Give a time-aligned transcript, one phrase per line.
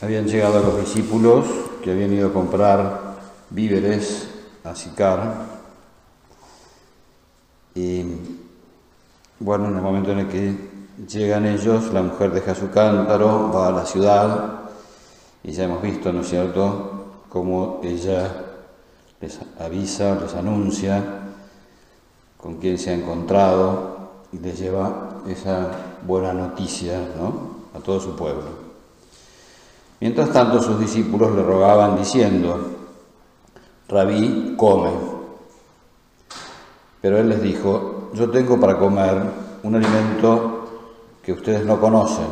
[0.00, 1.46] Habían llegado los discípulos
[1.82, 3.14] que habían ido a comprar
[3.50, 4.28] víveres
[4.64, 5.46] a Sicar.
[7.74, 8.04] Y
[9.38, 10.56] bueno, en el momento en el que
[11.08, 14.60] llegan ellos, la mujer deja su cántaro, va a la ciudad
[15.42, 18.44] y ya hemos visto, ¿no es cierto?, cómo ella
[19.20, 21.02] les avisa, les anuncia
[22.36, 25.70] con quién se ha encontrado y les lleva esa
[26.06, 27.78] buena noticia ¿no?
[27.78, 28.63] a todo su pueblo.
[30.04, 32.72] Mientras tanto sus discípulos le rogaban diciendo,
[33.88, 34.90] Rabí, come.
[37.00, 39.22] Pero él les dijo, yo tengo para comer
[39.62, 40.68] un alimento
[41.22, 42.26] que ustedes no conocen.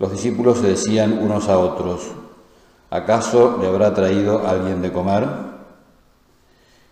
[0.00, 2.08] Los discípulos se decían unos a otros,
[2.90, 5.28] ¿acaso le habrá traído alguien de comer?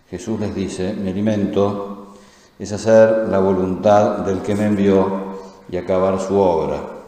[0.09, 2.13] Jesús les dice, mi alimento
[2.57, 5.11] es hacer la voluntad del que me envió
[5.69, 7.00] y acabar su obra.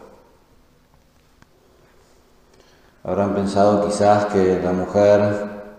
[3.04, 5.20] Habrán pensado quizás que la mujer,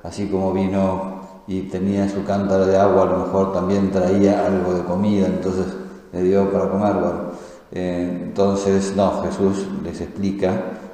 [0.03, 1.15] así como vino
[1.47, 5.65] y tenía su cántaro de agua, a lo mejor también traía algo de comida, entonces
[6.13, 6.93] le dio para comer.
[6.93, 7.19] Bueno,
[7.71, 10.51] eh, entonces, no, Jesús les explica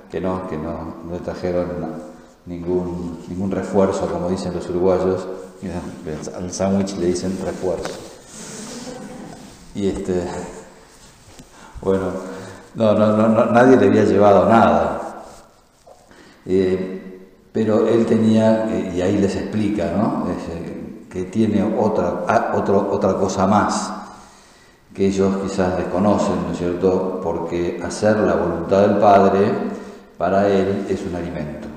[0.09, 1.67] que no, que no, no trajeron
[2.45, 5.27] ningún, ningún refuerzo, como dicen los uruguayos,
[6.33, 7.91] al sándwich le dicen refuerzo.
[9.75, 10.23] Y este,
[11.81, 12.05] bueno,
[12.75, 15.00] no, no, no, nadie le había llevado nada.
[16.45, 17.19] Eh,
[17.51, 20.27] pero él tenía, eh, y ahí les explica, ¿no?
[20.29, 23.93] Eh, que tiene otra, otra cosa más
[24.93, 27.19] que ellos quizás desconocen, ¿no es cierto?
[27.21, 29.51] Porque hacer la voluntad del Padre
[30.17, 31.67] para él es un alimento.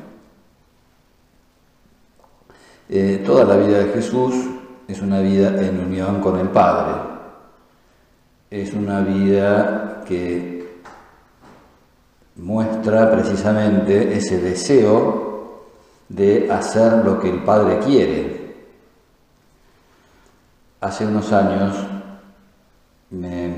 [3.27, 4.35] toda la vida de Jesús
[4.87, 7.01] es una vida en unión con el Padre.
[8.51, 10.54] Es una vida que
[12.37, 15.65] muestra precisamente ese deseo
[16.09, 18.55] de hacer lo que el Padre quiere.
[20.81, 21.75] Hace unos años
[23.11, 23.55] me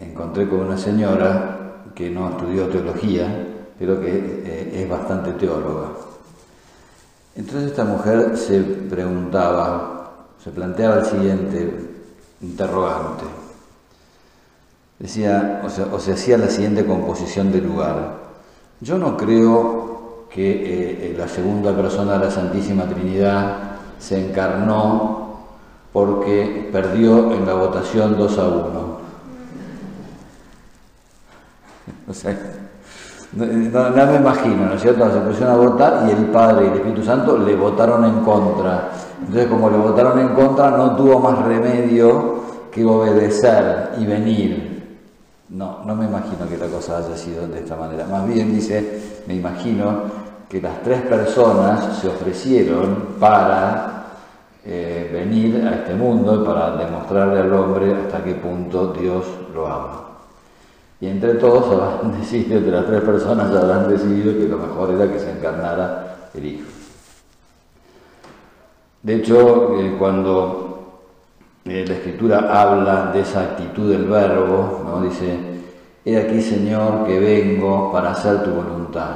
[0.00, 3.46] encontré con una señora que no estudió teología,
[3.78, 5.88] pero que eh, es bastante teóloga.
[7.34, 11.88] Entonces esta mujer se preguntaba, se planteaba el siguiente
[12.42, 13.39] interrogante
[15.00, 18.20] decía, o se hacía la siguiente composición del lugar.
[18.80, 23.56] Yo no creo que eh, eh, la segunda persona de la Santísima Trinidad
[23.98, 25.40] se encarnó
[25.92, 29.00] porque perdió en la votación 2 a 1.
[32.08, 32.12] O
[33.32, 35.10] no, me imagino, ¿no es cierto?
[35.12, 38.90] Se pusieron a votar y el Padre y el Espíritu Santo le votaron en contra.
[39.20, 42.40] Entonces, como le votaron en contra, no tuvo más remedio
[42.72, 44.69] que obedecer y venir.
[45.50, 48.06] No, no me imagino que la cosa haya sido de esta manera.
[48.06, 50.02] Más bien dice, me imagino
[50.48, 54.04] que las tres personas se ofrecieron para
[54.64, 59.66] eh, venir a este mundo y para demostrarle al hombre hasta qué punto Dios lo
[59.66, 60.02] ama.
[61.00, 65.12] Y entre todos habrán decidido, entre las tres personas habrán decidido que lo mejor era
[65.12, 66.68] que se encarnara el Hijo.
[69.02, 70.69] De hecho, eh, cuando
[71.66, 75.02] eh, la escritura habla de esa actitud del verbo, ¿no?
[75.02, 75.38] dice,
[76.04, 79.10] he aquí Señor que vengo para hacer tu voluntad.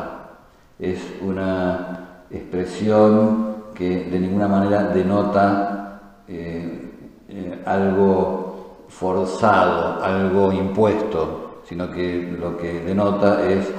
[0.78, 6.92] Es una expresión que de ninguna manera denota eh,
[7.30, 13.72] eh, algo forzado, algo impuesto, sino que lo que denota es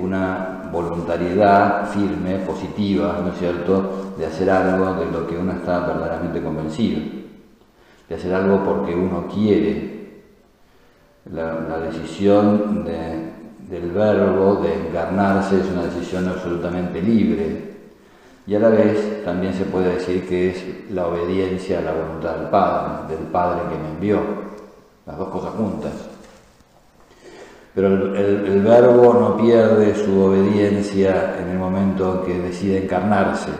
[0.00, 5.80] una voluntariedad firme, positiva, ¿no es cierto?, de hacer algo de lo que uno está
[5.80, 7.25] verdaderamente convencido
[8.08, 9.96] de hacer algo porque uno quiere.
[11.32, 17.66] La, decisión del verbo de encarnarse es una decisión absolutamente libre
[18.46, 22.36] y a la vez también se puede decir que es la obediencia a la voluntad
[22.36, 24.20] del Padre, del Padre que me envió,
[25.04, 25.92] las dos cosas juntas.
[27.74, 33.50] Pero el, verbo no pierde su obediencia en el momento que decide encarnarse,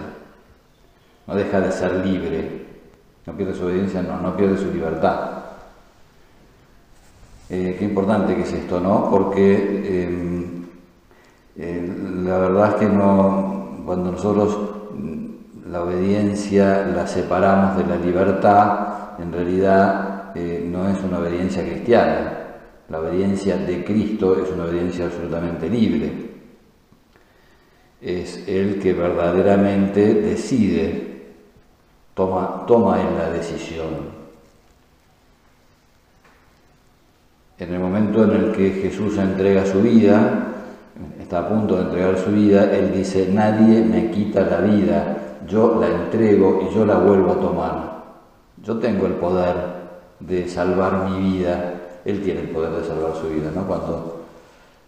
[1.27, 2.66] no deja de ser libre,
[3.27, 5.31] no pierde su obediencia, no, no pierde su libertad.
[7.49, 9.11] Eh, qué importante que es esto, ¿no?
[9.11, 10.65] Porque em,
[11.57, 14.59] eh, la verdad es que no, cuando nosotros
[14.95, 21.65] mm, la obediencia la separamos de la libertad, en realidad eh, no es una obediencia
[21.65, 22.33] cristiana.
[22.89, 26.27] La obediencia de Cristo es una obediencia absolutamente libre.
[28.01, 31.16] Es el que verdaderamente decide
[32.17, 34.17] toma, toma en la decisión.
[37.59, 40.47] En el momento en el que Jesús entrega su vida,
[41.21, 45.17] está a punto de entregar su vida, Él dice, nadie me quita la vida,
[45.47, 47.97] yo la entrego y yo la vuelvo a tomar.
[48.63, 49.55] Yo tengo el poder
[50.19, 51.75] de salvar mi vida,
[52.05, 53.51] Él tiene el poder de salvar su vida.
[53.55, 53.67] ¿no?
[53.67, 54.25] Cuando,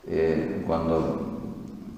[0.06, 1.20] eh, cuando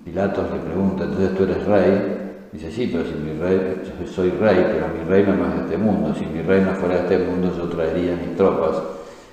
[0.04, 2.19] Pilatos le pregunta, entonces tú eres rey,
[2.52, 5.78] dice, sí, pero si mi rey, soy rey, pero mi reino no es de este
[5.78, 8.76] mundo, si mi reino fuera de este mundo yo traería mis tropas.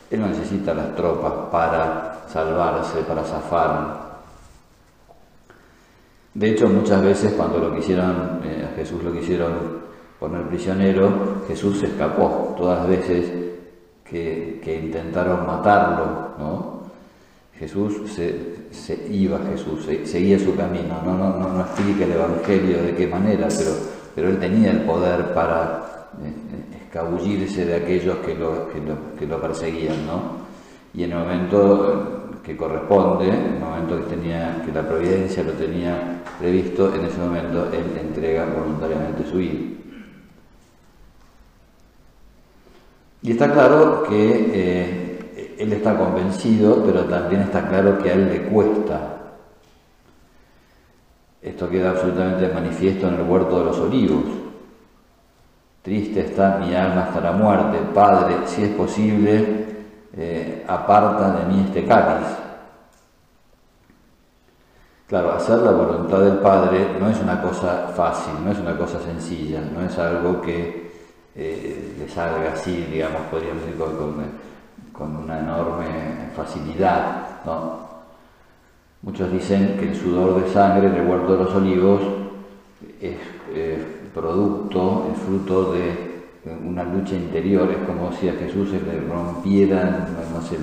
[0.10, 4.08] Él no necesita las tropas para salvarse, para zafar,
[6.38, 9.54] de hecho, muchas veces cuando lo quisieron, eh, a Jesús lo quisieron
[10.20, 12.54] poner prisionero, Jesús se escapó.
[12.56, 13.32] Todas las veces
[14.04, 16.82] que, intentaron matarlo, ¿no?
[17.58, 18.54] Jesús se,
[19.10, 21.02] iba, Jesús seguía su camino.
[21.04, 23.72] No, no, no, explica el Evangelio de qué manera, pero,
[24.16, 29.26] pero él tenía el poder para eh, escabullirse de aquellos que lo, que lo, que
[29.26, 30.48] lo perseguían, ¿no?
[30.94, 35.52] Y en el momento que corresponde, en el momento que, tenía, que la providencia lo
[35.52, 39.78] tenía previsto, en ese momento él entrega voluntariamente su vida.
[43.22, 45.07] Y está claro que eh,
[45.58, 49.00] él está convencido, pero también está claro que a él le cuesta.
[51.42, 54.24] Esto queda absolutamente manifiesto en el huerto de los olivos.
[55.82, 59.66] Triste está mi alma hasta la muerte, Padre, si es posible,
[60.18, 62.28] eh, aparta de mí este cáliz.
[65.08, 69.00] Claro, hacer la voluntad del Padre no es una cosa fácil, no es una cosa
[69.00, 70.92] sencilla, no es algo que
[71.34, 74.47] eh, le salga así, digamos, podríamos decir, con,
[75.04, 75.86] una enorme
[76.36, 77.46] facilidad.
[77.46, 77.88] ¿no?
[79.02, 82.02] Muchos dicen que el sudor de sangre del huerto de los olivos
[83.00, 83.18] es
[84.14, 86.08] producto, es fruto de
[86.66, 90.58] una lucha interior, es como si a Jesús se le rompieran, no sé,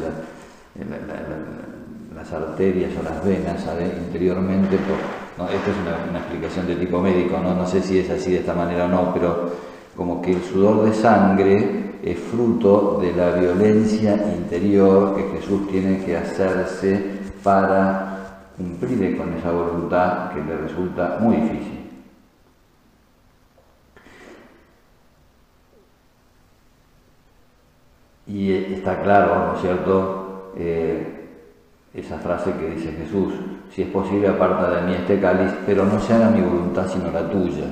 [2.15, 3.65] las arterias o las venas
[4.07, 4.77] interiormente.
[4.79, 5.77] Por, Esto es
[6.11, 9.13] una, explicación de tipo médico, no sé si es así de esta manera o no,
[9.15, 9.53] pero
[9.97, 16.05] como que el sudor de sangre es fruto de la violencia interior que Jesús tiene
[16.05, 17.03] que hacerse
[17.43, 21.81] para cumplir con esa voluntad que le resulta muy difícil.
[28.27, 31.11] Y está claro, ¿no es cierto?, eh,
[31.95, 33.33] esa frase que dice Jesús,
[33.75, 37.11] si es posible aparta de mí este cáliz, pero no se haga mi voluntad sino
[37.11, 37.65] la tuya.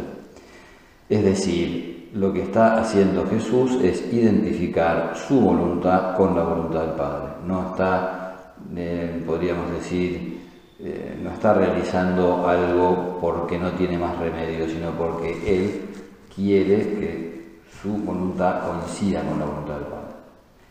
[1.09, 6.97] Es decir, lo que está haciendo Jesús es identificar su voluntad con la voluntad del
[6.97, 7.33] Padre.
[7.47, 10.41] No está, eh, podríamos decir,
[10.79, 15.89] eh, no está realizando algo porque no tiene más remedio, sino porque Él
[16.35, 20.13] quiere que su voluntad coincida con la voluntad del Padre.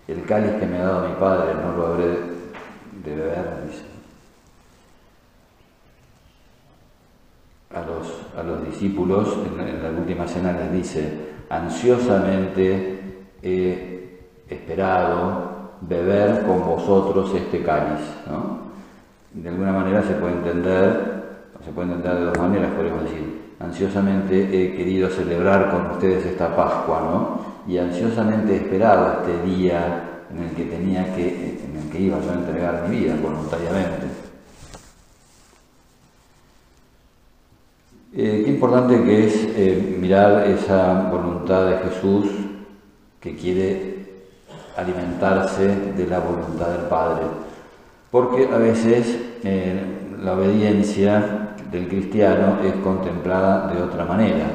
[0.07, 3.83] El cáliz que me ha dado mi padre no lo habré de beber, dice.
[7.73, 12.99] A los, a los discípulos en, la última cena les dice, ansiosamente
[13.43, 14.19] he
[14.49, 17.99] esperado beber con vosotros este cáliz.
[19.33, 24.43] De alguna manera se puede entender, se puede entender de dos maneras, podemos decir, ansiosamente
[24.43, 27.51] he querido celebrar con ustedes esta Pascua, ¿no?
[27.67, 32.31] y ansiosamente esperado este día en el que tenía que, en el que iba yo
[32.31, 34.30] a entregar mi vida voluntariamente.
[38.13, 42.25] Eh, qué importante que es eh, mirar esa voluntad de Jesús
[43.21, 44.25] que quiere
[44.75, 47.23] alimentarse de la voluntad del Padre,
[48.11, 49.81] porque a veces eh,
[50.21, 54.47] la obediencia del cristiano es contemplada de otra manera.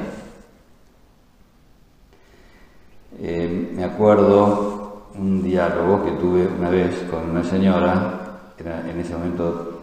[3.19, 8.13] Eh, me acuerdo un diálogo que tuve una vez con una señora,
[8.59, 9.81] en ese momento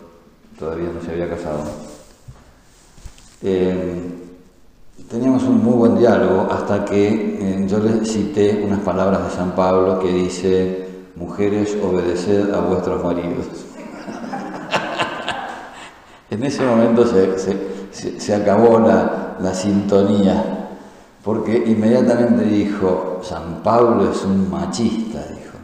[0.57, 1.94] todavía no se había casado.
[3.43, 4.01] Eh,
[5.11, 9.53] teníamos un muy buen diálogo hasta que eh, yo le cité unas palabras de San
[9.53, 13.47] Pablo que dice, mujeres, obedeced a vuestros maridos.
[16.31, 20.65] en ese momento se, acabó la, la sintonía
[21.25, 25.57] porque inmediatamente dijo, San Pablo es un machista, dijo.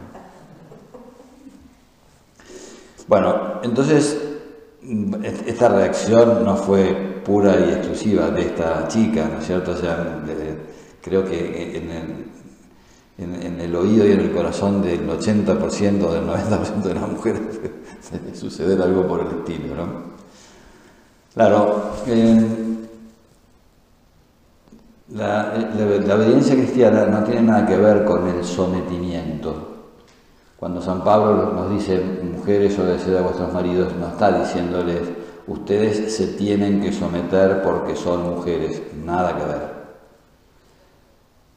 [3.07, 4.19] Bueno, entonces
[5.45, 9.71] esta reacción no fue pura y exclusiva de esta chica, ¿no es cierto?
[9.71, 10.19] O sea,
[11.01, 11.77] creo que
[13.17, 17.41] en el, oído y en el corazón del 80% del 90% de las mujeres
[18.11, 20.11] debe suceder algo por el estilo, ¿no?
[21.33, 21.91] Claro,
[25.13, 25.53] la,
[26.15, 29.69] obediencia cristiana no tiene nada que ver con el sometimiento.
[30.57, 36.27] Cuando San Pablo nos dice, mujeres, obedeced a vuestros maridos, no está diciéndoles, ustedes se
[36.27, 39.71] tienen que someter porque son mujeres, nada que ver.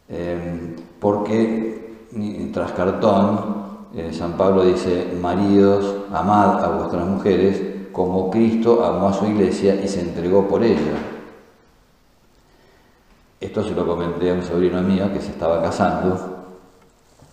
[0.08, 1.74] Eh, porque
[2.52, 3.64] tras cartón,
[3.94, 9.76] eh, San Pablo dice, maridos, amad a vuestras mujeres como Cristo amó a su iglesia
[9.76, 10.98] y se entregó por ella.
[13.40, 16.46] Esto se lo comenté a un sobrino mío que se estaba casando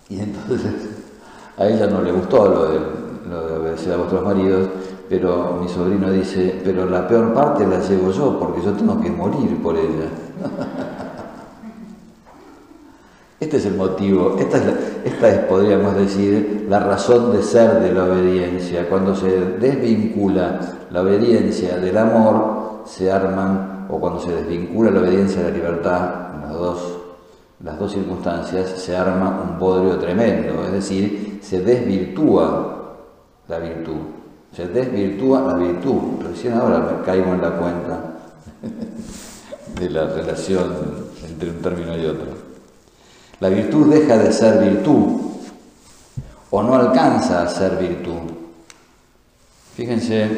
[0.07, 0.73] y entonces
[1.57, 4.69] a ella no le gustó lo de obedecer a vuestros maridos,
[5.11, 9.11] pero mi sobrino dice, pero la peor parte la llevo yo porque yo tengo que
[9.11, 10.07] morir por ella.
[13.41, 14.57] Este es el motivo, esta
[15.27, 18.87] es, podríamos decir, la razón de ser de la obediencia.
[18.87, 20.59] Cuando se desvincula
[20.91, 26.09] la obediencia del amor, se arman, o cuando se desvincula la obediencia de la libertad,
[26.39, 26.99] las dos,
[27.63, 32.99] las dos circunstancias, se arma un bodrio tremendo, es decir, se desvirtúa
[33.47, 34.20] la virtud.
[34.55, 36.21] Se desvirtúa la virtud.
[36.21, 38.03] Recién ahora me caigo en la cuenta
[39.79, 40.73] de la relación
[41.27, 42.27] entre un término y otro.
[43.39, 45.21] La virtud deja de ser virtud
[46.51, 48.19] o no alcanza a ser virtud.
[49.75, 50.29] Fíjense,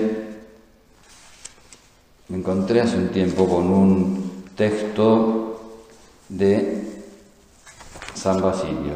[2.30, 5.60] me encontré hace un tiempo con un texto
[6.30, 7.04] de
[8.14, 8.94] San Basilio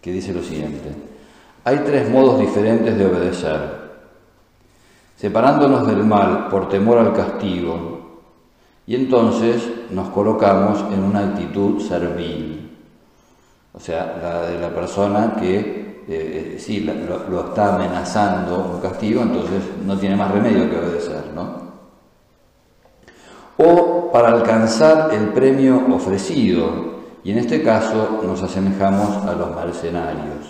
[0.00, 0.90] que dice lo siguiente.
[1.64, 3.79] Hay tres modos diferentes de obedecer.
[5.20, 8.00] Separándonos del mal por temor al castigo,
[8.86, 12.70] y entonces nos colocamos en una actitud servil.
[13.74, 19.20] O sea, la de la persona que eh, eh, sí lo, está amenazando un castigo,
[19.20, 21.68] entonces no tiene más remedio que obedecer, ¿no?
[23.58, 26.70] O para alcanzar el premio ofrecido,
[27.22, 30.46] y en este caso nos asemejamos a los mercenarios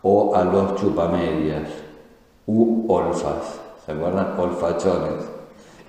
[0.00, 1.89] o a los chupamedias
[2.50, 4.34] u olfas, ¿se acuerdan?
[4.38, 5.24] Olfachones.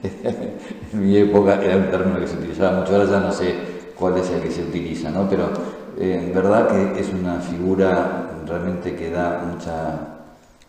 [0.93, 3.55] en mi época era un término que se utilizaba mucho, ahora ya no sé
[3.97, 5.27] cuál es el que se utiliza, ¿no?
[5.27, 5.45] Pero
[5.97, 9.93] en eh, verdad que es una figura realmente que da mucha,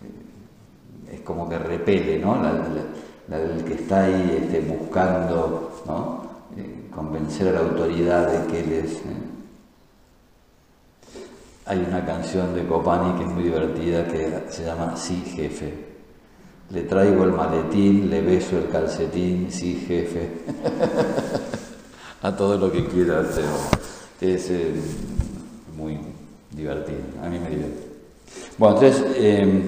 [0.02, 2.36] eh, es como que repele, ¿no?
[3.28, 6.22] La, del que está ahí este, buscando, ¿no?
[6.56, 9.02] Eh, convencer a la autoridad de que él es.
[11.64, 15.72] Hay una canción de Copani que es muy divertida que se llama Sí, jefe.
[16.70, 20.28] Le traigo el maletín, le beso el calcetín, sí, jefe.
[22.22, 23.44] a todo lo que quiera hacer.
[24.20, 24.50] Es,
[25.76, 25.98] muy
[26.50, 27.88] divertido, a mí me divierte.
[28.56, 29.62] Bueno, entonces, em,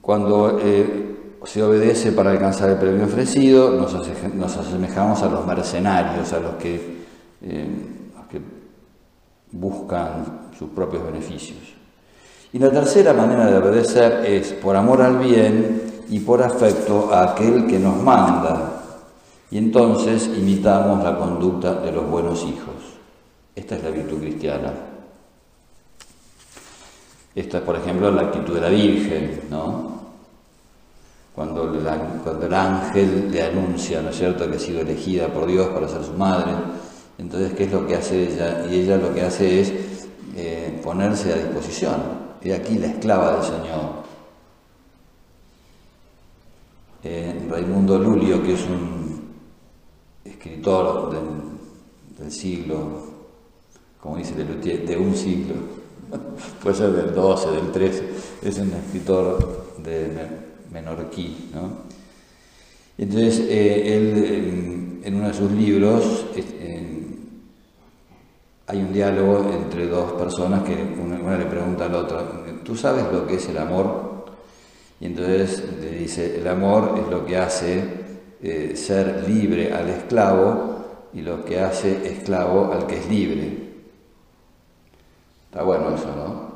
[0.00, 6.40] cuando eh, se obedece para alcanzar el premio ofrecido, nos, asemejamos a los mercenarios, a
[6.40, 6.74] los que,
[7.42, 7.84] em,
[8.16, 8.57] los que
[9.52, 11.58] buscan sus propios beneficios.
[12.52, 17.32] Y la tercera manera de obedecer es por amor al bien y por afecto a
[17.32, 18.82] aquel que nos manda.
[19.50, 22.74] Y entonces imitamos la conducta de los buenos hijos.
[23.54, 24.72] Esta es la virtud cristiana.
[27.34, 29.98] Esta es, por ejemplo, la actitud de la Virgen, ¿no?
[31.34, 31.72] Cuando,
[32.24, 35.86] cuando el ángel le anuncia, ¿no es cierto?, que ha sido elegida por Dios para
[35.86, 36.50] ser su madre.
[37.18, 38.66] Entonces, ¿qué es lo que hace ella?
[38.70, 39.72] Y ella lo que hace es
[40.36, 41.96] eh, ponerse a disposición.
[42.42, 44.08] He aquí la esclava del Señor.
[47.02, 49.34] Eh, Raimundo Lulio, que es un
[50.24, 53.08] escritor del, siglo
[54.00, 55.54] como dice de un siglo,
[56.62, 58.08] puede ser del 12, del 13,
[58.42, 60.28] es un escritor de
[60.72, 61.50] menorquí.
[61.54, 61.88] ¿no?
[62.96, 66.26] Entonces, eh, él en, uno de sus libros
[68.68, 72.18] hay un diálogo entre dos personas que una, le pregunta a la otra,
[72.62, 74.26] ¿tú sabes lo que es el amor?
[75.00, 77.82] Y entonces le dice, el amor es lo que hace
[78.42, 80.84] eh, ser libre al esclavo
[81.14, 83.68] y lo que hace esclavo al que es libre.
[85.46, 86.48] Está bueno eso, ¿no?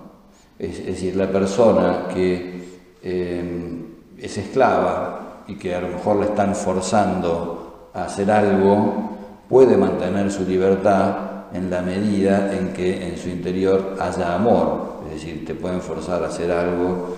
[0.58, 2.62] Es, decir, la persona que
[3.02, 3.84] eh,
[4.18, 9.12] es esclava y que a lo mejor le están forzando a hacer algo,
[9.48, 15.02] puede mantener su libertad en la medida en que en su interior haya amor.
[15.06, 17.16] Es decir, te pueden forzar a hacer algo,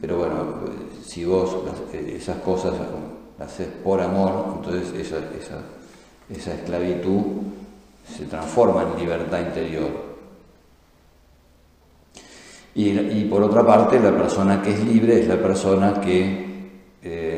[0.00, 0.36] pero bueno,
[1.04, 1.56] si vos
[1.92, 2.74] esas cosas
[3.38, 5.08] las haces por amor, entonces
[6.28, 7.22] esa esclavitud
[8.16, 10.08] se transforma en libertad interior.
[12.74, 16.46] Y, por otra parte, la persona que es libre es la persona que
[17.02, 17.37] eh,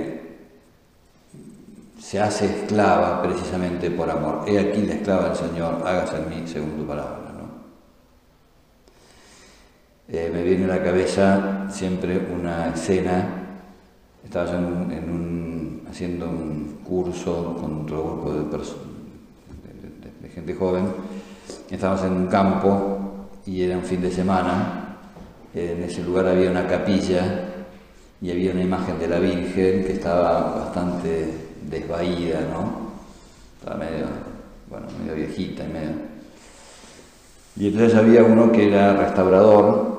[2.11, 4.43] se hace esclava precisamente por amor.
[4.45, 7.21] He aquí la esclava del Señor, hágase en mí según tu palabra.
[10.09, 13.29] eh, me viene a la cabeza siempre una escena,
[14.25, 14.59] estaba yo
[15.89, 18.41] haciendo un curso con otro grupo de,
[20.21, 20.87] de, gente joven,
[21.71, 24.97] estábamos en un campo y era un fin de semana,
[25.55, 27.45] en ese lugar había una capilla
[28.21, 32.91] y había una imagen de la Virgen que estaba bastante desvaída, ¿no?
[33.59, 34.07] Estaba medio,
[34.69, 36.11] bueno, medio viejita y medio.
[37.57, 39.91] Y entonces había uno que era restaurador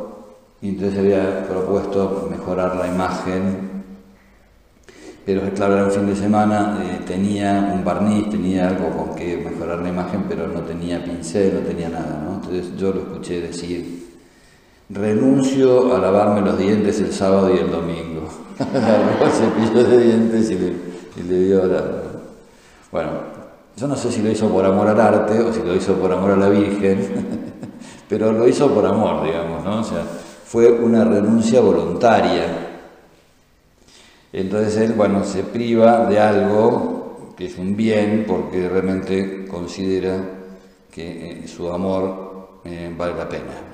[0.62, 3.72] y entonces había propuesto mejorar la imagen,
[5.26, 9.38] pero claro, era un fin de semana, eh, tenía un barniz, tenía algo con que
[9.38, 12.36] mejorar la imagen, pero no tenía pincel, no tenía nada, ¿no?
[12.36, 14.10] Entonces yo lo escuché decir,
[14.90, 18.28] renuncio a lavarme los dientes el sábado y el domingo.
[19.32, 20.56] cepillo de dientes y
[21.16, 21.84] y le dio la...
[22.92, 23.10] Bueno,
[23.76, 26.12] yo no sé si lo hizo por amor al arte o si lo hizo por
[26.12, 27.54] amor a la Virgen,
[28.10, 29.82] pero lo hizo por amor, digamos, ¿no?
[29.82, 30.04] O sea,
[30.46, 32.70] fue una renuncia voluntaria.
[34.34, 40.22] Entonces él, bueno, se priva de algo que es un bien porque realmente considera
[40.92, 43.72] que eh, su amor eh, vale la pena.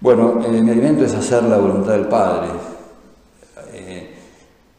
[0.00, 2.48] Bueno, el alimento es hacer la voluntad del Padre.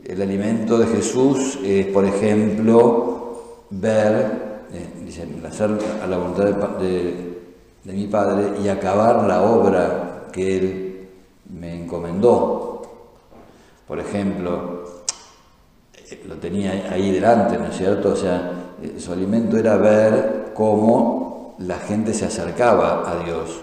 [0.06, 4.66] Eh, el alimento de Jesús es, por ejemplo, ver,
[5.04, 5.72] dice, hacer
[6.04, 6.46] a la voluntad
[6.80, 7.36] de,
[7.86, 11.08] mi Padre y acabar la obra que Él
[11.54, 12.82] me encomendó.
[13.88, 14.84] Por ejemplo,
[16.28, 18.14] lo tenía ahí delante, ¿no es cierto?
[18.14, 18.52] O sea,
[18.98, 23.62] su alimento era ver cómo la gente se acercaba a Dios.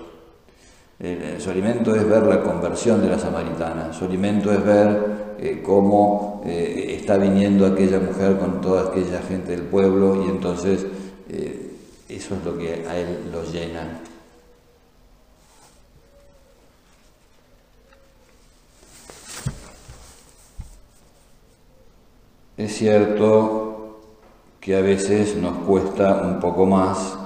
[1.39, 6.41] Su alimento es ver la conversión de la samaritana, su alimento es ver eh, cómo
[6.47, 10.87] eh, está viniendo aquella mujer con toda aquella gente del pueblo y entonces
[11.29, 11.73] eh,
[12.09, 14.01] eso es lo que a él lo llena.
[22.57, 24.01] Es cierto
[24.61, 27.19] que a veces nos cuesta un poco más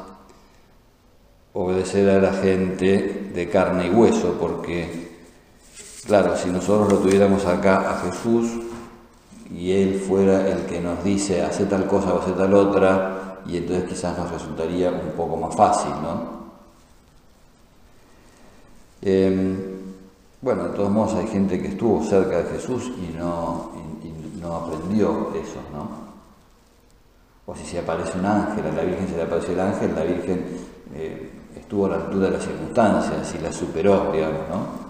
[1.52, 5.06] obedecer a la gente de carne y hueso, porque,
[6.07, 8.51] claro, si nosotros lo tuviéramos acá a Jesús
[9.55, 13.59] y Él fuera el que nos dice, hace tal cosa o hace tal otra, y
[13.59, 16.37] entonces quizás nos resultaría un poco más fácil, ¿no?
[19.03, 19.57] Em,
[20.40, 23.71] bueno, de todos modos hay gente que estuvo cerca de Jesús y no,
[24.40, 26.07] no aprendió eso, ¿no?
[27.47, 30.03] O si se aparece un ángel, a la Virgen se le apareció el ángel, la
[30.03, 30.45] Virgen
[30.95, 34.86] eh, estuvo a la altura de las circunstancias y la superó, digamos, ¿no?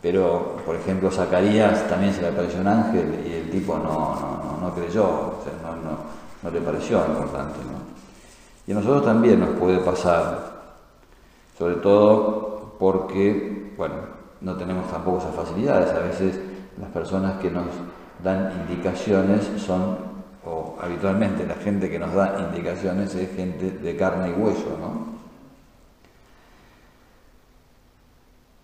[0.00, 4.58] Pero, por ejemplo, Zacarías también se le apareció un ángel y el tipo no, no,
[4.60, 5.52] no, creyó, o sea,
[6.42, 7.58] no, le pareció importante.
[8.66, 10.52] Y a nosotros también nos puede pasar,
[11.58, 13.94] sobre todo porque, bueno,
[14.40, 15.90] no tenemos tampoco esas facilidades.
[15.90, 16.38] A veces
[16.80, 17.66] las personas que nos
[18.22, 19.98] dan indicaciones son,
[20.44, 25.17] o habitualmente la gente que nos da indicaciones es gente de carne y hueso, ¿no?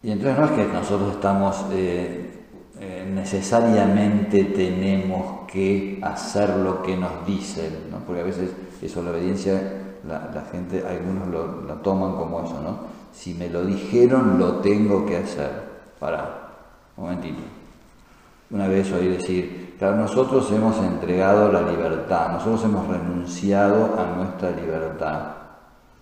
[0.04, 2.44] Y entonces no es que nosotros estamos, eh,
[2.78, 8.00] eh, necesariamente tenemos que hacer lo que nos dicen, ¿no?
[8.00, 8.50] porque a veces
[8.82, 12.80] eso, la obediencia, la, gente, algunos lo, toman como eso, ¿no?
[13.14, 15.72] Si me lo dijeron, lo tengo que hacer.
[15.98, 16.50] Para,
[16.98, 17.40] un momentito.
[18.50, 24.50] Una vez oí decir, claro, nosotros hemos entregado la libertad, nosotros hemos renunciado a nuestra
[24.50, 25.20] libertad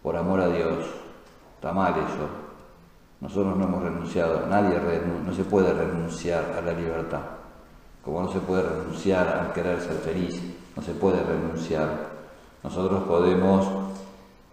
[0.03, 0.87] por amor a Dios.
[1.55, 2.42] Está mal eso.
[3.23, 4.79] Nosotros no hemos renunciado, nadie
[5.25, 7.21] no se puede renunciar a la libertad.
[8.05, 10.43] Como no se puede renunciar a querer ser feliz,
[10.77, 11.89] no se puede renunciar.
[12.63, 13.67] Nosotros podemos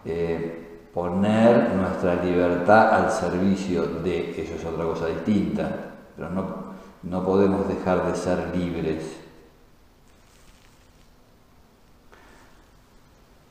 [0.06, 5.68] eh, poner nuestra libertad al servicio de, eso es otra cosa distinta,
[6.16, 6.70] pero no
[7.02, 9.16] no podemos dejar de ser libres.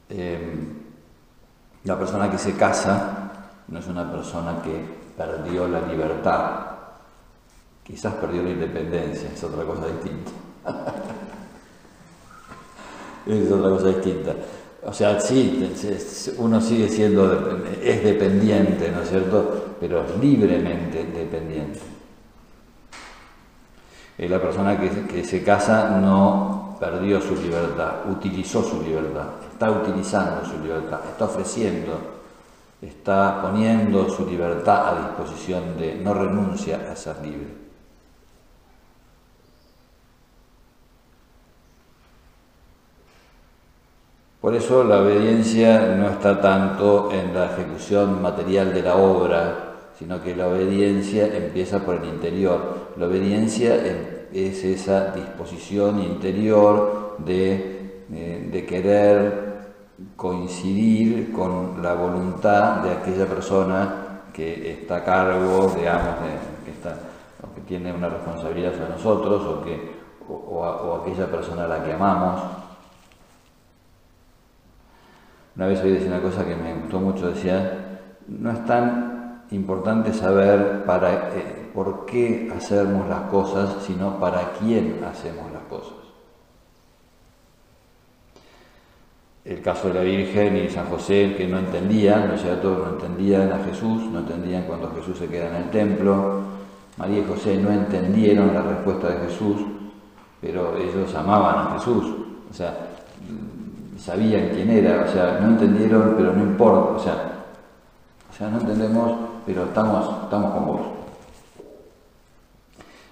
[0.09, 0.73] Em,
[1.83, 3.31] la persona que se casa
[3.67, 6.61] no es una persona que perdió la libertad,
[7.83, 10.31] quizás perdió la independencia, es otra cosa distinta.
[13.25, 14.33] es otra cosa distinta.
[14.85, 15.73] O sea, sí,
[16.37, 19.75] uno sigue siendo, es dependiente, ¿no es cierto?
[19.81, 21.81] Pero es libremente dependiente.
[24.19, 30.63] La persona que, se casa no perdió su libertad, utilizó su libertad, está utilizando su
[30.63, 32.18] libertad, está ofreciendo,
[32.81, 37.69] está poniendo su libertad a disposición de, no renuncia a ser libre.
[44.39, 50.23] Por eso la obediencia no está tanto en la ejecución material de la obra, sino
[50.23, 52.93] que la obediencia empieza por el interior.
[52.95, 53.75] La obediencia
[54.31, 59.48] es esa disposición interior de, eh, de querer
[60.15, 66.15] coincidir con la voluntad de aquella persona que está a cargo, digamos,
[66.65, 66.95] que, está,
[67.41, 69.91] o que tiene una responsabilidad sobre nosotros, o, que,
[70.27, 72.41] o, aquella persona a la que amamos.
[75.55, 80.13] Una vez oí decir una cosa que me gustó mucho, decía, no es tan importante
[80.13, 85.98] saber para, eh, por qué hacemos las cosas, sino para quién hacemos las cosas.
[89.49, 92.85] El caso de la Virgen y San José, que no entendían, ¿no es cierto?
[92.85, 96.41] No entendían a Jesús, no entendían cuando Jesús se queda en el templo.
[96.97, 99.57] María y José no entendieron la respuesta de Jesús,
[100.39, 102.05] pero ellos amaban a Jesús,
[102.47, 102.77] o sea,
[103.97, 107.15] sabían quién era, o sea, no entendieron, pero no importa, o sea,
[108.29, 109.13] o sea no entendemos,
[109.47, 110.81] pero estamos, estamos con vos.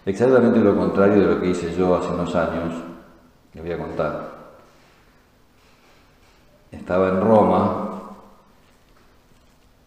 [0.06, 2.76] Exactamente lo contrario de lo que hice yo hace unos años,
[3.56, 4.38] les voy a contar
[6.72, 7.88] estaba en Roma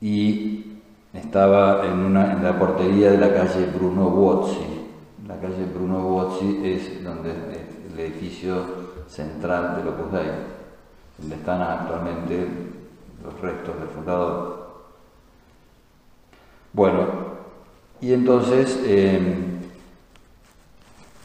[0.00, 0.80] y
[1.12, 4.80] estaba en, una, en la portería de la calle Bruno Buozzi.
[5.26, 8.64] La calle Bruno Buozzi es donde es el edificio
[9.08, 10.30] central de Opus Dei,
[11.18, 12.48] donde están actualmente
[13.22, 14.70] los restos del fundador.
[16.72, 17.06] Bueno,
[18.00, 19.49] y entonces em,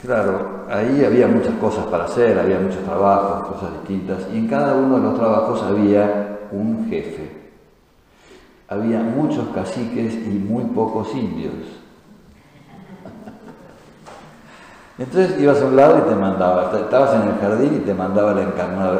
[0.01, 4.75] Claro, ahí había muchas cosas para hacer, había muchos trabajos, cosas distintas, y en cada
[4.75, 7.31] uno de los trabajos había un jefe.
[8.67, 11.53] Había muchos caciques y muy pocos indios.
[14.97, 18.31] Entonces ibas a un lado y te mandaba, estabas en el jardín y te mandaba
[18.31, 18.93] el encargado,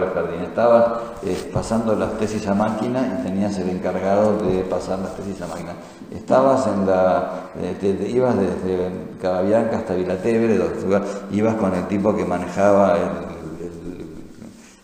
[0.00, 5.00] del jardín, estabas eh, pasando las tesis a máquina y tenías el encargado de pasar
[5.00, 5.74] las tesis a máquina.
[6.10, 10.58] Estabas en la, eh, ibas desde Cababianca hasta Vilatevere,
[11.30, 13.34] ibas con el tipo que manejaba el,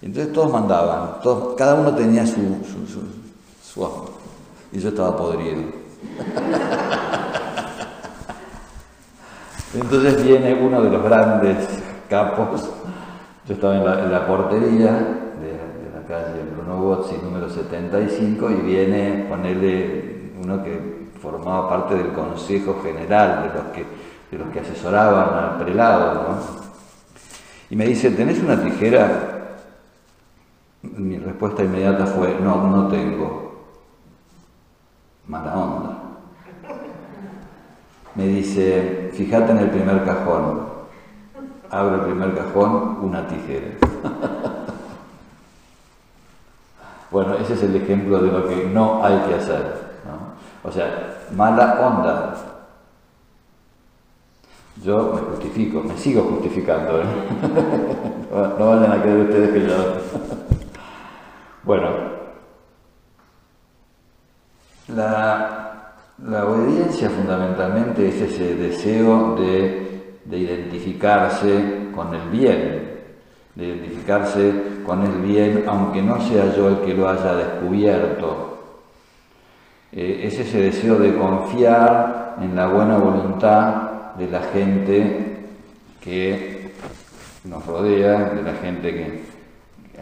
[0.03, 3.01] entonces todos mandaban, todos, cada uno tenía su, su, su,
[3.63, 4.11] su
[4.73, 5.63] y yo estaba podrido.
[9.73, 11.57] Entonces viene uno de los grandes
[12.09, 12.69] capos,
[13.47, 20.33] yo estaba en la, portería de, la calle Bruno Bozzi, número 75, y viene ponerle
[20.43, 23.85] uno que formaba parte del Consejo General, de los que,
[24.33, 26.39] de los que asesoraban al prelado, ¿no?
[27.71, 29.59] Y me dice, ¿tenés una tijera?
[30.83, 33.67] Mi respuesta inmediata fue, no, no tengo.
[35.29, 36.00] Mala onda
[38.15, 40.69] me dice, fíjate en el primer cajón.
[41.71, 43.69] Abro el primer cajón, una tijera.
[47.11, 49.91] bueno, ese es el ejemplo de lo que no hay que hacer.
[50.63, 52.35] O sea, mala onda.
[54.83, 57.01] Yo me justifico, me sigo justificando.
[57.01, 57.05] ¿eh?
[58.59, 59.75] no vayan a creer ustedes que yo...
[61.65, 61.89] bueno,
[64.89, 65.60] la
[66.27, 69.89] la obediencia fundamentalmente es ese deseo de,
[70.31, 72.91] identificarse con el bien,
[73.55, 74.53] de identificarse
[74.87, 78.59] con el bien aunque no sea yo el que lo haya descubierto.
[79.93, 85.47] Eh, es ese deseo de confiar en la buena voluntad de la gente
[86.01, 86.73] que
[87.45, 89.23] nos rodea, de la gente que,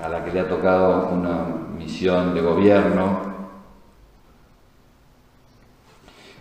[0.02, 1.44] a la que le ha tocado una
[1.78, 3.27] misión de gobierno,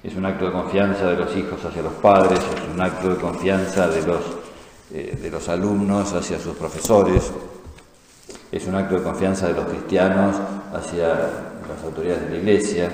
[0.08, 3.17] es un acto de confianza de los hijos hacia los padres, es un acto de
[3.17, 4.22] confianza de los,
[4.93, 7.34] eh, de los alumnos hacia sus profesores,
[8.50, 10.38] es un acto de confianza de los cristianos
[10.74, 12.89] hacia las autoridades de la iglesia.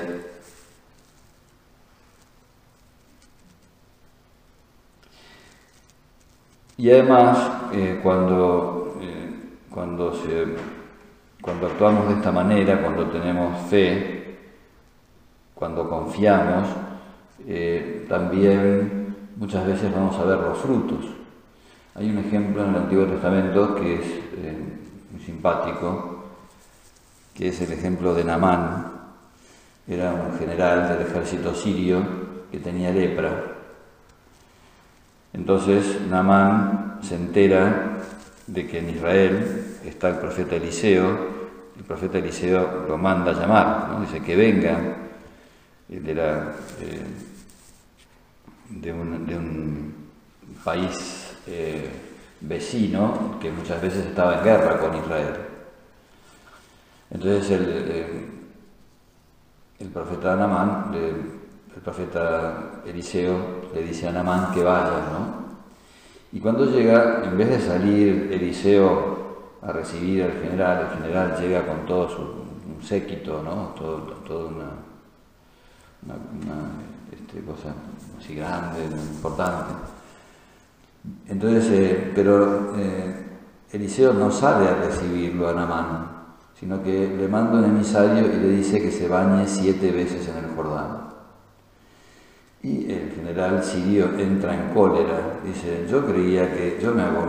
[6.78, 7.38] Y además,
[7.74, 9.30] eh, cuando, eh,
[9.70, 10.20] cuando,
[11.40, 14.36] cuando actuamos de esta manera, cuando tenemos fe,
[15.54, 16.68] cuando confiamos,
[17.48, 21.06] eh, también muchas veces vamos a ver los frutos.
[21.96, 24.06] Hay un ejemplo en el Antiguo Testamento que es
[24.38, 24.58] eh,
[25.12, 26.26] muy simpático,
[27.34, 28.92] que es el ejemplo de Namán.
[29.88, 32.02] Era un general del ejército sirio
[32.52, 33.44] que tenía lepra.
[35.34, 37.98] Entonces Namán se entera
[38.48, 41.34] de que en Israel está el profeta Eliseo,
[41.78, 44.80] el profeta Eliseo lo manda a llamar, dice que venga,
[45.90, 46.56] él era
[48.82, 50.04] de un,
[50.64, 51.90] país eh,
[52.40, 55.36] vecino que muchas veces estaba en guerra con Israel.
[57.12, 58.26] Entonces el,
[59.80, 65.44] el profeta Anamán, el profeta Eliseo le dice a Anamán que vaya, ¿no?
[66.32, 71.66] Y cuando llega, en vez de salir Eliseo a recibir al general, el general llega
[71.66, 73.74] con todo su séquito, ¿no?
[73.78, 74.70] Todo, toda una,
[77.14, 77.74] este, cosa
[78.20, 79.74] así grande, importante.
[81.28, 83.26] Entonces, eh, pero eh,
[83.72, 86.14] Eliseo no sale a recibirlo a Namán,
[86.60, 90.46] sino que le manda un emisario y le dice que se bañe siete veces en
[90.46, 91.04] el Jordán.
[92.62, 97.26] Y el general sirio entra en cólera, dice, yo creía que yo me hago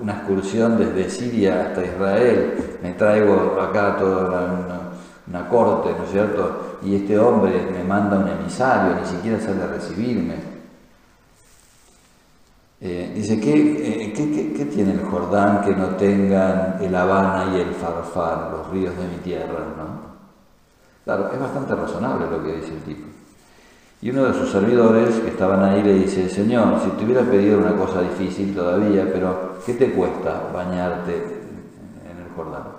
[0.00, 4.77] una, excursión desde Siria hasta Israel, me traigo acá toda una,
[5.48, 6.78] corte, ¿no es cierto?
[6.82, 10.58] Y este hombre me manda un emisario, ni siquiera sale a recibirme.
[12.80, 17.74] Eh, dice, eh, ¿qué, qué, tiene el Jordán que no tengan el Habana y el
[17.74, 19.66] Farfar, los ríos de mi tierra?
[19.76, 20.08] ¿no?
[21.04, 23.08] Claro, es bastante razonable lo que dice el tipo.
[24.00, 27.58] Y uno de sus servidores que estaban ahí le dice, Señor, si te hubiera pedido
[27.58, 32.77] una cosa difícil todavía, pero ¿qué te cuesta bañarte en el Jordán?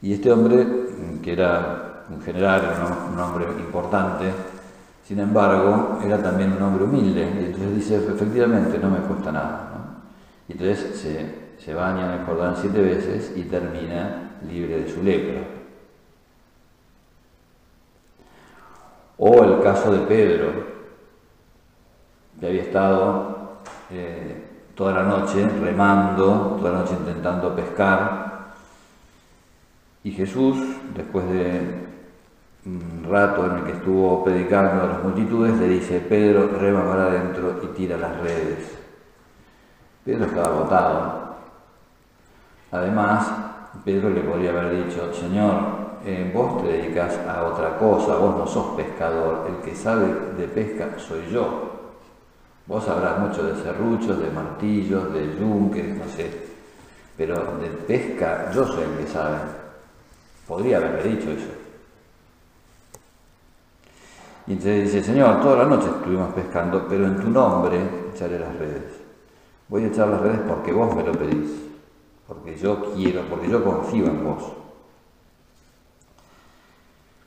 [0.00, 0.66] Y este hombre,
[1.22, 2.62] que era un general,
[3.12, 4.32] un hombre importante,
[5.04, 7.22] sin embargo, era también un hombre humilde.
[7.22, 9.68] Y entonces dice, efectivamente, no me cuesta nada.
[10.48, 15.02] Y entonces se, se baña en el Jordán siete veces y termina libre de su
[15.02, 15.40] lepra.
[19.18, 20.52] O el caso de Pedro,
[22.38, 23.58] que había estado
[23.90, 24.44] eh,
[24.76, 28.37] toda la noche remando, toda la noche intentando pescar,
[30.04, 30.56] y Jesús,
[30.94, 31.88] después de
[32.66, 37.06] un rato en el que estuvo predicando a las multitudes, le dice, Pedro, rema para
[37.06, 38.78] adentro y tira las redes.
[40.04, 41.28] Pedro estaba agotado.
[42.70, 43.30] Además,
[43.84, 48.46] Pedro le podría haber dicho, Señor, eh, vos te dedicas a otra cosa, vos no
[48.46, 50.06] sos pescador, el que sabe
[50.36, 51.68] de pesca soy yo.
[52.66, 56.30] Vos sabrás mucho de serruchos, de martillos, de yunques, no sé,
[57.16, 59.57] pero de pesca yo soy el que sabe.
[60.48, 61.50] Podría haberme dicho eso.
[64.46, 67.78] Y entonces dice, Señor, toda la noche estuvimos pescando, pero en tu nombre
[68.14, 68.94] echaré las redes.
[69.68, 71.50] Voy a echar las redes porque vos me lo pedís,
[72.26, 74.42] porque yo quiero, porque yo confío en vos.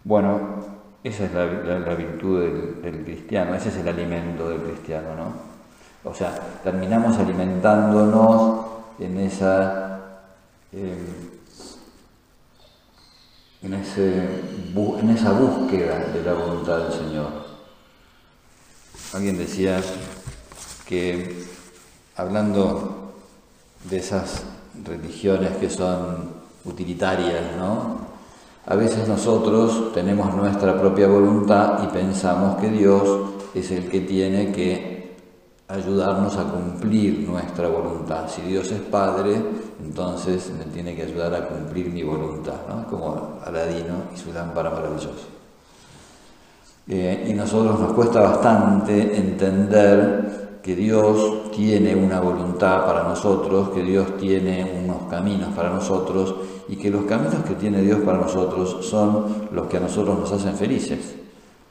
[0.04, 0.40] Bueno,
[1.04, 1.46] esa es la,
[1.94, 2.42] virtud
[2.82, 6.10] del, cristiano, ese es el alimento del cristiano, ¿no?
[6.10, 6.32] O sea,
[6.64, 8.66] terminamos alimentándonos
[8.98, 10.00] en esa,
[10.72, 11.41] em,
[13.64, 17.32] en, esa búsqueda de la voluntad del Señor.
[19.14, 19.82] Alguien decía
[20.88, 21.46] que
[22.16, 23.14] hablando
[23.90, 24.44] de esas
[24.84, 26.32] religiones que son
[26.66, 28.12] utilitarias, ¿no?
[28.66, 34.52] A veces nosotros tenemos nuestra propia voluntad y pensamos que Dios es el que tiene
[34.52, 34.91] que
[35.72, 38.28] ayudarnos a cumplir nuestra voluntad.
[38.28, 39.42] Si Dios es Padre,
[39.82, 42.56] entonces me tiene que ayudar a cumplir mi voluntad,
[42.90, 45.10] como Aladino y su lámpara maravillosa.
[46.88, 53.82] Eh, y nosotros nos cuesta bastante entender que Dios tiene una voluntad para nosotros, que
[53.82, 56.36] Dios tiene unos caminos para nosotros
[56.68, 60.32] y que los caminos que tiene Dios para nosotros son los que a nosotros nos
[60.32, 61.16] hacen felices.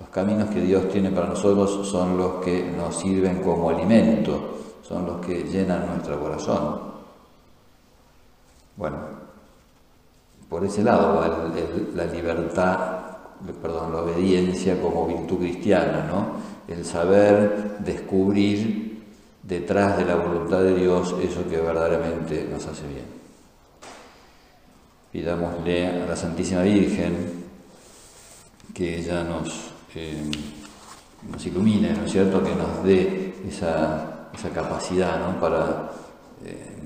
[0.01, 5.07] Los caminos que Dios tiene para nosotros son los que nos sirven como alimento, son
[5.07, 6.81] los que llenan nuestro corazón.
[8.77, 8.97] Bueno,
[10.49, 11.53] por ese lado va
[11.95, 12.79] la libertad,
[13.63, 16.41] perdón, la obediencia como virtud cristiana, ¿no?
[16.67, 19.05] El saber descubrir
[19.43, 23.07] detrás de la voluntad de Dios eso que verdaderamente nos hace bien.
[25.13, 27.45] Pidámosle a la Santísima Virgen
[28.73, 30.31] que ella nos, eh,
[31.31, 35.91] nos ilumine, ¿no es cierto?, que nos dé esa, capacidad para,
[36.45, 36.77] eh,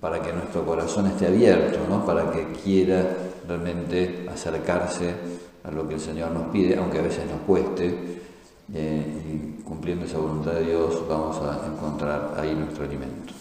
[0.00, 2.04] para que nuestro corazón esté abierto, ¿no?
[2.04, 3.04] para que quiera
[3.48, 5.14] realmente acercarse
[5.64, 8.20] a lo que el Señor nos pide, aunque a veces nos cueste,
[8.72, 13.34] eh, y cumpliendo esa voluntad de Dios vamos a encontrar ahí nuestro alimento.